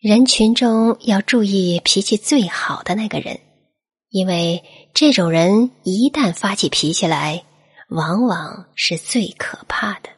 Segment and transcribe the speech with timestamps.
[0.00, 3.40] 人群中要注意脾气最好的那个人
[4.10, 4.62] 因为
[4.94, 7.42] 这种人一旦发起脾气来
[7.88, 10.17] 往往是最可怕的。